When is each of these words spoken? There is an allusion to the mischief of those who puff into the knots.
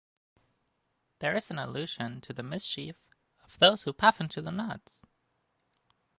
There 1.19 1.35
is 1.35 1.51
an 1.51 1.59
allusion 1.59 2.21
to 2.21 2.33
the 2.33 2.41
mischief 2.41 2.95
of 3.43 3.59
those 3.59 3.83
who 3.83 3.93
puff 3.93 4.19
into 4.19 4.41
the 4.41 4.49
knots. 4.49 5.05